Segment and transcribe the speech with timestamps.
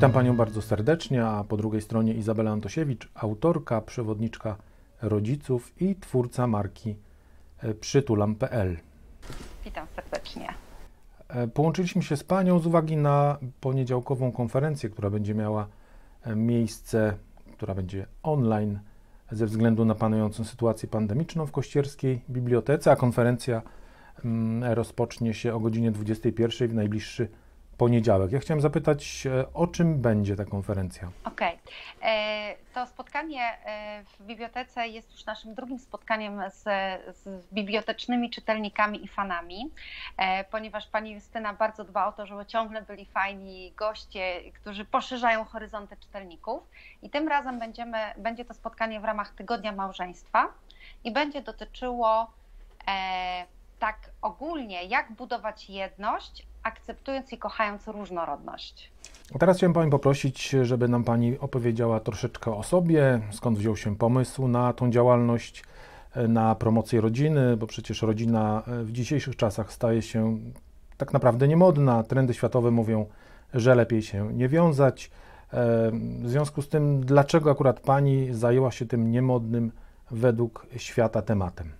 [0.00, 4.56] Witam Panią bardzo serdecznie, a po drugiej stronie Izabela Antosiewicz, autorka, przewodniczka
[5.02, 6.96] rodziców i twórca marki
[7.58, 8.76] e, przytulam.pl.
[9.64, 10.48] Witam serdecznie.
[11.28, 15.66] E, połączyliśmy się z Panią z uwagi na poniedziałkową konferencję, która będzie miała
[16.22, 17.14] e, miejsce,
[17.52, 18.78] która będzie online
[19.30, 23.62] ze względu na panującą sytuację pandemiczną w Kościerskiej Bibliotece, a konferencja
[24.24, 27.28] mm, rozpocznie się o godzinie 21 w najbliższy
[27.80, 28.32] poniedziałek.
[28.32, 31.10] Ja chciałem zapytać, e, o czym będzie ta konferencja?
[31.24, 31.58] Okej.
[31.98, 32.56] Okay.
[32.74, 36.62] To spotkanie e, w bibliotece jest już naszym drugim spotkaniem z,
[37.16, 39.70] z, bibliotecznymi czytelnikami i fanami,
[40.16, 45.44] e, ponieważ pani Justyna bardzo dba o to, żeby ciągle byli fajni goście, którzy poszerzają
[45.44, 46.62] horyzonty czytelników.
[47.02, 50.48] I tym razem będziemy, będzie to spotkanie w ramach Tygodnia Małżeństwa
[51.04, 52.30] i będzie dotyczyło
[53.78, 58.90] tak ogólnie, jak budować jedność, akceptując i kochając różnorodność.
[59.38, 64.48] Teraz chciałem Pani poprosić, żeby nam Pani opowiedziała troszeczkę o sobie, skąd wziął się pomysł
[64.48, 65.64] na tą działalność,
[66.28, 70.38] na promocję rodziny, bo przecież rodzina w dzisiejszych czasach staje się
[70.96, 72.02] tak naprawdę niemodna.
[72.02, 73.06] Trendy światowe mówią,
[73.54, 75.10] że lepiej się nie wiązać.
[76.22, 79.72] W związku z tym, dlaczego akurat Pani zajęła się tym niemodnym
[80.10, 81.72] według świata tematem?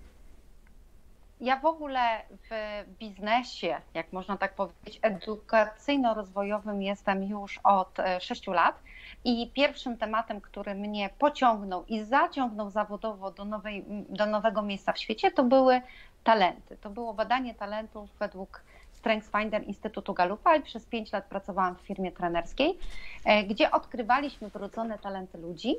[1.41, 8.51] Ja w ogóle w biznesie, jak można tak powiedzieć, edukacyjno-rozwojowym jestem już od 6 e,
[8.51, 8.79] lat
[9.23, 14.99] i pierwszym tematem, który mnie pociągnął i zaciągnął zawodowo do, nowej, do nowego miejsca w
[14.99, 15.81] świecie, to były
[16.23, 16.77] talenty.
[16.77, 22.11] To było badanie talentów według StrengthsFinder Instytutu Galupa i przez 5 lat pracowałam w firmie
[22.11, 22.77] trenerskiej,
[23.25, 25.75] e, gdzie odkrywaliśmy wrodzone talenty ludzi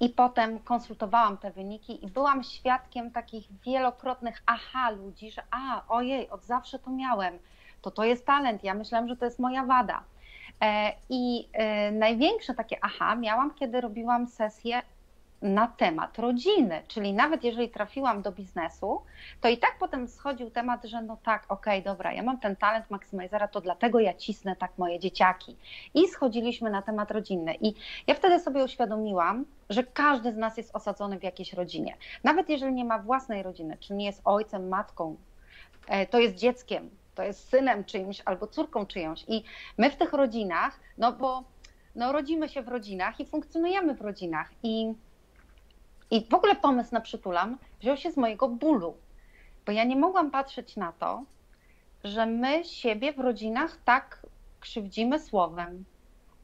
[0.00, 6.30] i potem konsultowałam te wyniki i byłam świadkiem takich wielokrotnych aha ludzi, że a, ojej,
[6.30, 7.38] od zawsze to miałem,
[7.82, 10.02] to to jest talent, ja myślałam, że to jest moja wada.
[10.60, 14.82] E, I e, największe takie aha miałam, kiedy robiłam sesję
[15.42, 19.02] na temat rodziny, czyli nawet jeżeli trafiłam do biznesu,
[19.40, 22.56] to i tak potem schodził temat, że no tak, okej, okay, dobra, ja mam ten
[22.56, 25.56] talent maksymalizera, to dlatego ja cisnę tak moje dzieciaki.
[25.94, 27.54] I schodziliśmy na temat rodzinny.
[27.54, 27.74] I
[28.06, 31.96] ja wtedy sobie uświadomiłam, że każdy z nas jest osadzony w jakiejś rodzinie.
[32.24, 35.16] Nawet jeżeli nie ma własnej rodziny, czy nie jest ojcem, matką,
[35.88, 39.24] e, to jest dzieckiem, to jest synem czyimś albo córką czyjąś.
[39.28, 39.44] I
[39.78, 41.44] my w tych rodzinach, no bo
[41.94, 44.50] no, rodzimy się w rodzinach i funkcjonujemy w rodzinach.
[44.62, 44.94] I
[46.10, 48.96] i w ogóle pomysł na przytulam wziął się z mojego bólu,
[49.66, 51.24] bo ja nie mogłam patrzeć na to,
[52.04, 54.26] że my siebie w rodzinach tak
[54.60, 55.84] krzywdzimy słowem,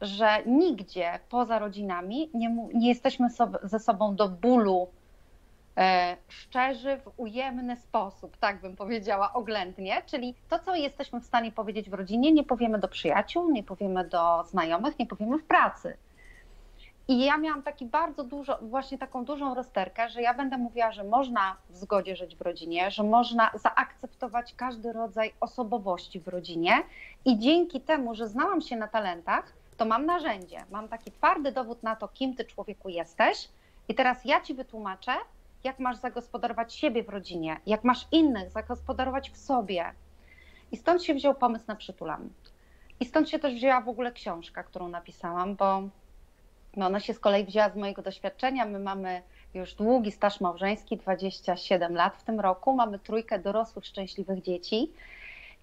[0.01, 3.29] że nigdzie poza rodzinami nie, nie jesteśmy
[3.63, 4.89] ze sobą do bólu
[5.77, 11.53] e, szczerzy w ujemny sposób, tak bym powiedziała oględnie, czyli to, co jesteśmy w stanie
[11.53, 15.97] powiedzieć w rodzinie, nie powiemy do przyjaciół, nie powiemy do znajomych, nie powiemy w pracy.
[17.09, 21.05] I ja miałam taki bardzo dużo, właśnie taką dużą rozterkę, że ja będę mówiła, że
[21.05, 26.83] można w zgodzie żyć w rodzinie, że można zaakceptować każdy rodzaj osobowości w rodzinie
[27.25, 31.83] i dzięki temu, że znałam się na talentach, to mam narzędzie, mam taki twardy dowód
[31.83, 33.49] na to, kim ty człowieku jesteś
[33.89, 35.13] i teraz ja ci wytłumaczę,
[35.65, 39.93] jak masz zagospodarować siebie w rodzinie, jak masz innych zagospodarować w sobie.
[40.73, 42.31] I stąd się wziął pomysł na przytulam.
[43.01, 45.83] I stąd się też wzięła w ogóle książka, którą napisałam, bo
[46.77, 48.67] no ona się z kolei wzięła z mojego doświadczenia.
[48.67, 49.23] My mamy
[49.55, 52.75] już długi staż małżeński, 27 lat w tym roku.
[52.75, 54.93] Mamy trójkę dorosłych, szczęśliwych dzieci.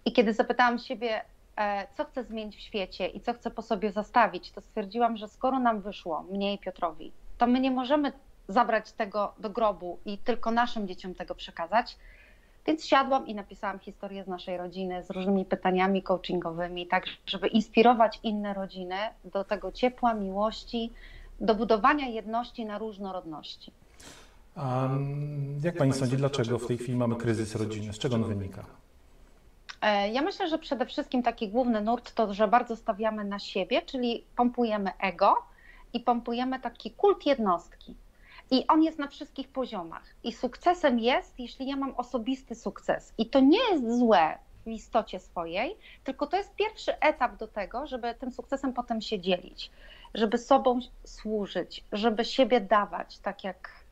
[0.06, 1.22] I kiedy zapytałam siebie,
[1.58, 5.28] e, co chcę zmienić w świecie i co chcę po sobie zostawić, to stwierdziłam, że
[5.28, 8.12] skoro nam wyszło, mnie i Piotrowi, to my nie możemy
[8.48, 11.98] zabrać tego do grobu i tylko naszym dzieciom tego przekazać,
[12.66, 18.20] więc siadłam i napisałam historię z naszej rodziny z różnymi pytaniami coachingowymi, tak żeby inspirować
[18.24, 20.92] inne rodziny do tego ciepła, miłości,
[21.42, 23.72] do budowania jedności na różnorodności.
[24.56, 24.90] A
[25.64, 27.94] jak Pani sądzi, dlaczego w tej chwili mamy kryzys rodziny?
[27.94, 28.66] Z czego on wynika?
[29.82, 33.82] E, ja myślę, że przede wszystkim taki główny nurt to, że bardzo stawiamy na siebie,
[33.82, 35.36] czyli pompujemy ego
[35.94, 37.96] i pompujemy taki kult jednostki.
[38.52, 40.04] I on jest na wszystkich poziomach.
[40.24, 43.14] I sukcesem jest, jeśli ja mam osobisty sukces.
[43.18, 47.88] I to nie jest złe w istocie swojej, tylko to jest pierwszy etap do tego,
[47.88, 49.72] żeby tym sukcesem potem się dzielić,
[50.14, 53.83] żeby sobą służyć, żeby siebie dawać, tak jak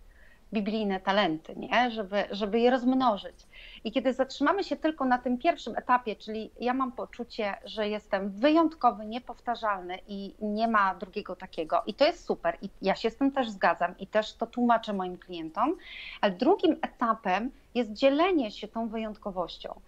[0.54, 1.92] biblijne talenty, nie?
[1.92, 3.36] Żeby, żeby je rozmnożyć.
[3.84, 8.30] I kiedy zatrzymamy się tylko na tym pierwszym etapie, czyli ja mam poczucie, że jestem
[8.30, 13.16] wyjątkowy, niepowtarzalny i nie ma drugiego takiego, i to jest super, i ja się z
[13.18, 15.78] tym też zgadzam i też to tłumaczę moim klientom,
[16.22, 19.80] ale drugim etapem jest dzielenie się tą wyjątkowością.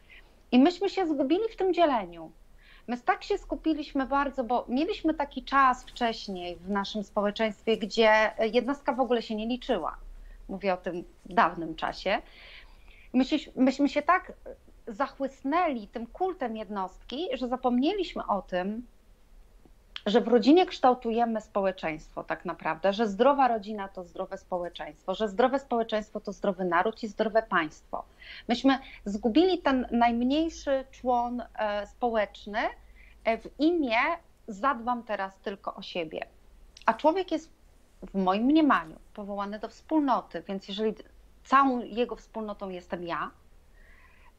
[0.51, 2.31] I myśmy się zgubili w tym dzieleniu.
[2.87, 8.93] My tak się skupiliśmy bardzo, bo mieliśmy taki czas wcześniej w naszym społeczeństwie, gdzie jednostka
[8.93, 9.97] w ogóle się nie liczyła.
[10.47, 12.21] Mówię o tym dawnym czasie.
[13.13, 14.33] Myśmy, myśmy się tak
[14.87, 18.87] zachłysnęli tym kultem jednostki, że zapomnieliśmy o tym,
[20.05, 25.59] że w rodzinie kształtujemy społeczeństwo tak naprawdę, że zdrowa rodzina to zdrowe społeczeństwo, że zdrowe
[25.59, 28.03] społeczeństwo to zdrowy naród i zdrowe państwo.
[28.47, 32.59] Myśmy zgubili ten najmniejszy człon e, społeczny
[33.23, 33.97] e, w imię
[34.47, 36.25] zadbam teraz tylko o siebie.
[36.85, 37.49] A człowiek jest
[38.13, 40.93] w moim mniemaniu powołany do wspólnoty, więc jeżeli
[41.43, 43.31] całą jego wspólnotą jestem ja,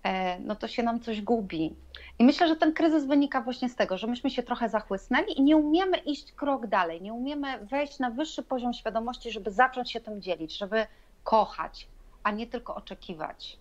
[0.05, 1.77] E, no to się nam coś gubi.
[2.19, 5.43] I myślę, że ten kryzys wynika właśnie z tego, że myśmy się trochę zachłysnęli i
[5.43, 10.01] nie umiemy iść krok dalej, nie umiemy wejść na wyższy poziom świadomości, żeby zacząć się
[10.01, 10.87] tym dzielić, żeby
[11.25, 11.89] kochać,
[12.23, 13.59] a nie tylko oczekiwać.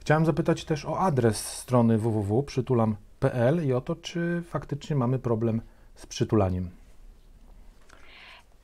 [0.00, 5.62] Chciałem zapytać też o adres strony www.przytulam.pl i o to, czy faktycznie mamy problem
[5.94, 6.70] z przytulaniem.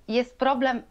[0.08, 0.82] Jest problem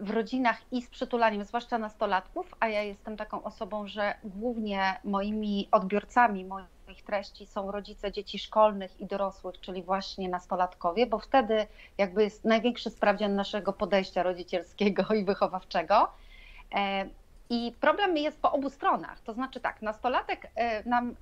[0.00, 5.68] w rodzinach i z przytulaniem, zwłaszcza nastolatków, a ja jestem taką osobą, że głównie moimi
[5.72, 11.66] odbiorcami moich treści są rodzice dzieci szkolnych i dorosłych, czyli właśnie nastolatkowie, bo wtedy
[11.98, 16.08] jakby jest największy sprawdzian naszego podejścia rodzicielskiego i wychowawczego.
[16.74, 17.08] E,
[17.50, 19.20] I problem jest po obu stronach.
[19.20, 21.14] To znaczy tak, nastolatek e, nam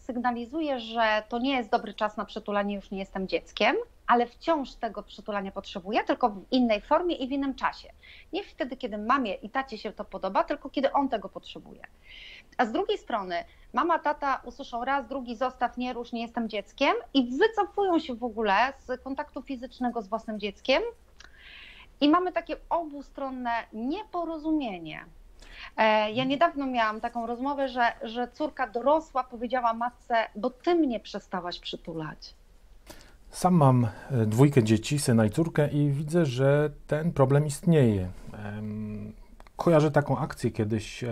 [0.00, 4.74] sygnalizuje, że to nie jest dobry czas na przytulanie, już nie jestem dzieckiem, ale wciąż
[4.74, 7.88] tego przytulania potrzebuje, tylko w innej formie i w innym czasie.
[8.32, 11.82] Nie wtedy, kiedy mamie i tacie się to podoba, tylko kiedy on tego potrzebuje.
[12.58, 16.94] A z drugiej strony, mama, tata usłyszą raz, drugi zostaw, nie rusz, nie jestem dzieckiem
[17.14, 20.82] i wycofują się w ogóle z kontaktu fizycznego z własnym dzieckiem.
[22.00, 25.04] I mamy takie obustronne nieporozumienie.
[25.76, 31.00] E, ja niedawno miałam taką rozmowę, że, że córka dorosła powiedziała matce, bo ty mnie
[31.00, 32.34] przestałaś przytulać.
[33.34, 38.08] Sam mam e, dwójkę dzieci, syna i córkę, i widzę, że ten problem istnieje.
[39.56, 41.10] Kojarzę taką akcję kiedyś, e,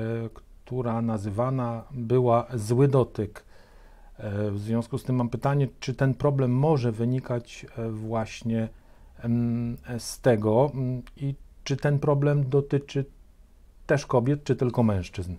[0.65, 3.45] która nazywana była zły dotyk.
[4.51, 8.69] W związku z tym mam pytanie, czy ten problem może wynikać właśnie
[9.99, 10.73] z tego
[11.17, 11.35] i
[11.65, 13.05] czy ten problem dotyczy
[13.87, 15.35] też kobiet, czy tylko mężczyzn?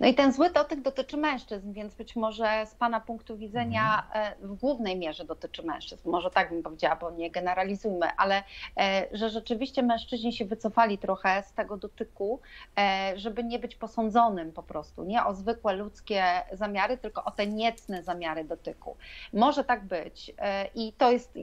[0.00, 4.34] No i ten zły dotyk dotyczy mężczyzn, więc być może z Pana punktu widzenia e,
[4.40, 6.10] w głównej mierze dotyczy mężczyzn.
[6.10, 8.42] Może tak bym powiedziała, bo nie generalizujmy, ale
[8.76, 12.40] e, że rzeczywiście mężczyźni się wycofali trochę z tego dotyku,
[12.78, 17.46] e, żeby nie być posądzonym po prostu, nie o zwykłe ludzkie zamiary, tylko o te
[17.46, 18.96] niecne zamiary dotyku.
[19.32, 20.34] Może tak być
[20.74, 21.38] i to jest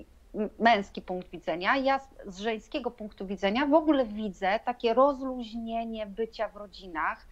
[0.60, 1.78] męski punkt widzenia.
[1.78, 7.28] Ja z żeńskiego punktu widzenia w ogóle widzę takie rozluźnienie bycia w rodzinach.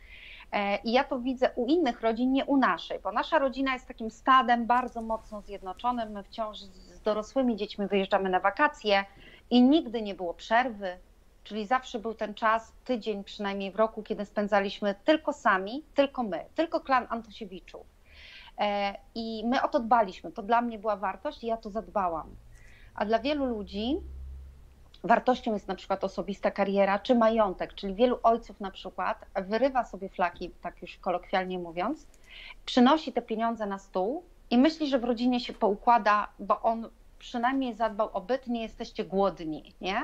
[0.51, 3.87] E, I ja to widzę u innych rodzin, nie u naszej, bo nasza rodzina jest
[3.87, 6.11] takim stadem bardzo mocno zjednoczonym.
[6.11, 9.05] My wciąż z dorosłymi dziećmi wyjeżdżamy na wakacje
[9.49, 10.97] i nigdy nie było przerwy,
[11.43, 16.45] czyli zawsze był ten czas, tydzień przynajmniej w roku, kiedy spędzaliśmy tylko sami, tylko my,
[16.55, 17.87] tylko klan Antosiewiczów.
[18.57, 20.31] E, I my o to dbaliśmy.
[20.31, 22.35] To dla mnie była wartość i ja to zadbałam
[22.97, 23.97] a dla wielu ludzi
[25.03, 30.09] wartością jest na przykład osobista kariera czy majątek, czyli wielu ojców na przykład wyrywa sobie
[30.09, 32.07] flaki, tak już kolokwialnie mówiąc,
[32.65, 36.89] przynosi te pieniądze na stół i myśli, że w rodzinie się poukłada, bo on
[37.19, 39.97] przynajmniej zadbał o byt, nie jesteście głodni, nie?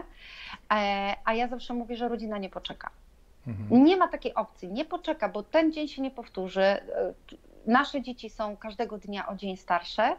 [0.73, 2.89] E, a ja zawsze mówię, że rodzina nie poczeka.
[3.47, 3.83] Mhm.
[3.83, 6.61] Nie ma takiej opcji, nie poczeka, bo ten dzień się nie powtórzy.
[6.61, 7.13] E,
[7.67, 10.15] nasze dzieci są każdego dnia o dzień starsze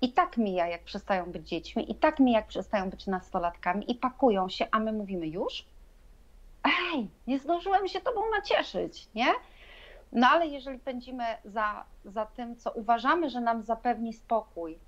[0.00, 3.94] i tak mija, jak przestają być dziećmi, i tak mija, jak przestają być nastolatkami, i
[3.94, 5.64] pakują się, a my mówimy już?
[6.64, 9.26] Ej, nie zdążyłem się tobą nacieszyć, nie?
[10.12, 14.78] No ale jeżeli pędzimy za, za tym, co uważamy, że nam zapewni spokój,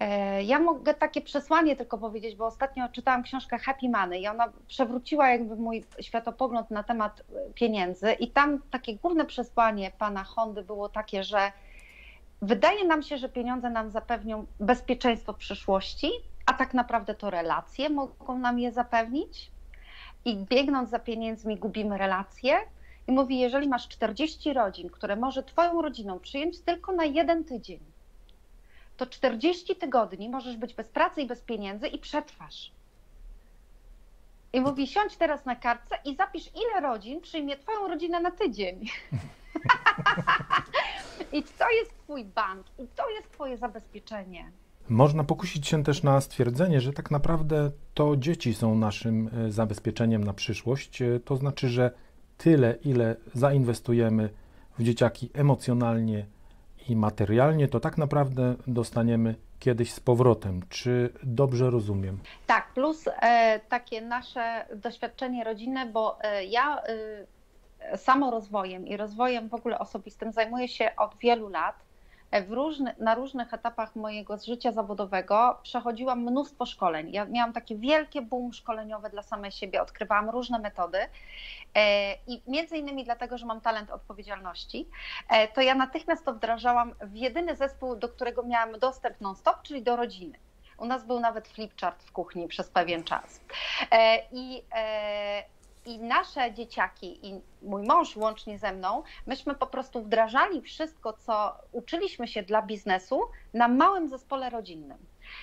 [0.00, 4.52] e, ja mogę takie przesłanie tylko powiedzieć, bo ostatnio czytałam książkę Happy Money i ona
[4.68, 10.62] przewróciła jakby mój światopogląd na temat e, pieniędzy i tam takie główne przesłanie pana Hondy
[10.62, 11.52] było takie, że
[12.42, 16.10] Wydaje nam się, że pieniądze nam zapewnią bezpieczeństwo przyszłości,
[16.46, 19.50] a tak naprawdę to relacje mogą nam je zapewnić.
[20.24, 22.58] I biegnąc za pieniędzmi, gubimy relacje.
[23.06, 27.80] I mówi: Jeżeli masz 40 rodzin, które może Twoją rodziną przyjąć tylko na jeden tydzień,
[28.96, 32.70] to 40 tygodni możesz być bez pracy i bez pieniędzy i przetrwasz.
[34.52, 38.86] I mówi: Siądź teraz na kartce i zapisz, ile rodzin przyjmie Twoją rodzinę na tydzień.
[41.32, 44.52] I to jest Twój bank, i to jest Twoje zabezpieczenie.
[44.88, 50.24] Można pokusić się też na stwierdzenie, że tak naprawdę to dzieci są naszym e, zabezpieczeniem
[50.24, 51.02] na przyszłość.
[51.02, 51.90] E, to znaczy, że
[52.38, 54.30] tyle, ile zainwestujemy
[54.78, 56.26] w dzieciaki emocjonalnie
[56.88, 60.60] i materialnie, to tak naprawdę dostaniemy kiedyś z powrotem.
[60.68, 62.18] Czy dobrze rozumiem?
[62.46, 66.86] Tak, plus e, takie nasze doświadczenie rodzinne, bo e, ja e,
[67.96, 71.76] samorozwojem i rozwojem w ogóle osobistym zajmuję się od wielu lat.
[72.48, 77.12] Różny, na różnych etapach mojego życia zawodowego przechodziłam mnóstwo szkoleń.
[77.12, 80.98] Ja miałam takie wielkie boom szkoleniowe dla samej siebie, odkrywałam różne metody.
[81.74, 84.88] E, I między innymi dlatego, że mam talent odpowiedzialności,
[85.28, 89.82] e, to ja natychmiast to wdrażałam w jedyny zespół, do którego miałam dostęp non-stop, czyli
[89.82, 90.38] do rodziny.
[90.78, 93.40] U nas był nawet flipchart w kuchni przez pewien czas.
[93.90, 94.62] E, I,
[95.86, 101.54] I nasze dzieciaki i mój mąż łącznie ze mną, myśmy po prostu wdrażali wszystko, co
[101.72, 103.20] uczyliśmy się dla biznesu
[103.54, 104.98] na małym zespole rodzinnym.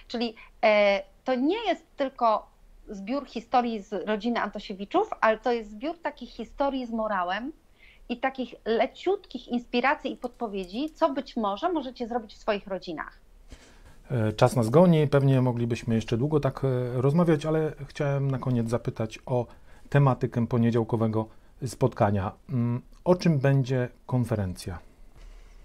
[0.08, 2.48] Czyli e, to nie jest tylko
[2.90, 7.52] zbiór historii z rodziny Antosiewiczów, ale to jest zbiór takich historii z morałem
[8.10, 13.20] i takich leciutkich inspiracji i podpowiedzi, co być może możecie zrobić w swoich rodzinach.
[14.12, 18.70] E, Czas nas goni, pewnie moglibyśmy jeszcze długo tak e, rozmawiać, ale chciałem na koniec
[18.70, 19.46] zapytać o
[19.90, 21.28] tematykę poniedziałkowego
[21.66, 22.32] spotkania.
[22.50, 24.80] Mm, O czym będzie konferencja?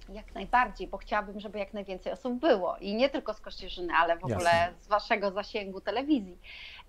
[0.08, 4.16] Jak najbardziej, bo chciałabym, żeby jak najwięcej osób było i nie tylko z Kościerzyny, ale
[4.18, 4.72] w ogóle Jasne.
[4.80, 6.38] z waszego zasięgu telewizji.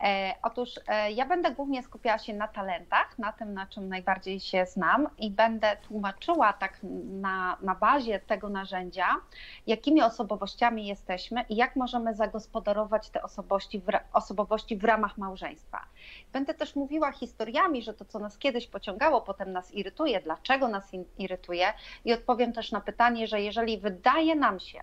[0.04, 4.40] E, otóż e, ja będę głównie skupiała się na talentach, na tym, na czym najbardziej
[4.40, 9.08] się znam i będę tłumaczyła tak na, na bazie tego narzędzia,
[9.68, 15.86] jakimi osobowościami jesteśmy i jak możemy zagospodarować te osobowości w, osobowości w ramach małżeństwa.
[16.34, 20.92] Będę też mówiła historiami, że to, co nas kiedyś pociągało, potem nas irytuje, dlaczego nas
[21.18, 21.74] irytuje
[22.06, 24.80] i odpowiem też na pytanie, że jeżeli wydaje nam się,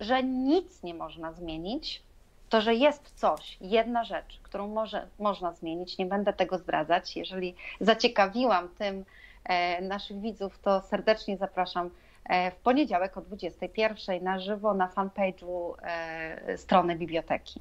[0.00, 2.02] że nic nie można zmienić,
[2.48, 7.16] to że jest coś, jedna rzecz, którą może, można zmienić, nie będę tego zdradzać.
[7.16, 9.04] Jeżeli zaciekawiłam tym
[9.44, 11.90] e, naszych widzów, to serdecznie zapraszam
[12.24, 17.60] e, w poniedziałek o 21 na żywo na fanpage'u e, strony biblioteki.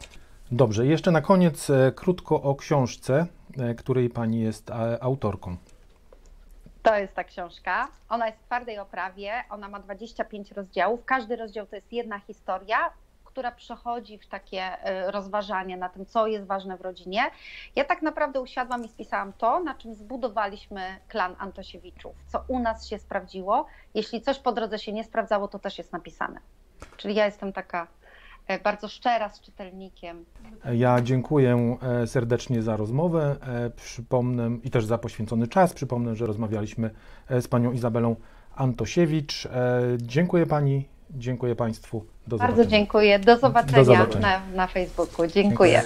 [0.51, 3.25] Dobrze, jeszcze na koniec e, krótko o książce,
[3.58, 5.58] e, której Pani jest e, autorką.
[6.84, 7.88] To jest ta książka.
[8.10, 11.06] Ona jest w twardej oprawie, ona ma 25 rozdziałów.
[11.06, 12.77] Każdy rozdział to jest jedna historia,
[13.25, 14.77] która przechodzi w takie
[15.08, 17.24] rozważanie na tym, co jest ważne w rodzinie.
[17.75, 22.88] Ja tak naprawdę usiadłam i spisałam to, na czym zbudowaliśmy klan Antosiewiczów, co u nas
[22.88, 23.66] się sprawdziło.
[23.94, 26.39] Jeśli coś po drodze się nie sprawdzało, to też jest napisane.
[26.98, 27.88] Czyli ja jestem taka
[28.63, 30.25] bardzo szczera z czytelnikiem.
[30.74, 33.36] Ja dziękuję e, serdecznie za rozmowę.
[33.42, 35.74] E, Przypomnę i też za poświęcony czas.
[35.74, 36.89] Przypomnę, że rozmawialiśmy
[37.30, 38.16] e, z panią Izabelą
[38.56, 39.46] Antosiewicz.
[39.46, 42.06] E, Dziękuję pani, dziękuję państwu.
[42.27, 42.77] Do Bardzo zobaczenia.
[42.77, 43.20] dziękuję.
[43.20, 44.42] Do zobaczenia, zobaczenia.
[44.50, 45.27] Na, na Facebooku.
[45.27, 45.84] dziękuję.